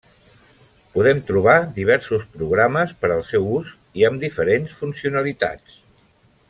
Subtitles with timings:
[0.95, 3.71] Podem trobar diversos programes per al seu ús
[4.03, 5.81] i amb diferents funcionalitats.